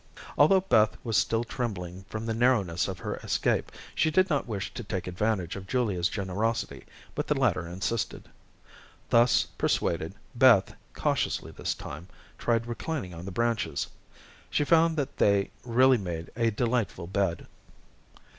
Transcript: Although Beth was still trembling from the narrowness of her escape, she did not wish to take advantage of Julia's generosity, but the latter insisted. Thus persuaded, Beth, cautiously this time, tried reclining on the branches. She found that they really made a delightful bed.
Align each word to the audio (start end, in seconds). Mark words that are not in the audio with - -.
Although 0.35 0.61
Beth 0.61 0.97
was 1.03 1.15
still 1.15 1.43
trembling 1.43 2.05
from 2.09 2.25
the 2.25 2.33
narrowness 2.33 2.87
of 2.87 2.97
her 2.97 3.17
escape, 3.17 3.71
she 3.93 4.09
did 4.09 4.31
not 4.31 4.47
wish 4.47 4.73
to 4.73 4.83
take 4.83 5.05
advantage 5.05 5.55
of 5.55 5.67
Julia's 5.67 6.09
generosity, 6.09 6.87
but 7.13 7.27
the 7.27 7.39
latter 7.39 7.67
insisted. 7.67 8.27
Thus 9.11 9.43
persuaded, 9.59 10.15
Beth, 10.33 10.73
cautiously 10.95 11.51
this 11.51 11.75
time, 11.75 12.07
tried 12.39 12.65
reclining 12.65 13.13
on 13.13 13.25
the 13.25 13.31
branches. 13.31 13.85
She 14.49 14.63
found 14.63 14.97
that 14.97 15.17
they 15.17 15.51
really 15.63 15.99
made 15.99 16.31
a 16.35 16.49
delightful 16.49 17.05
bed. 17.05 17.45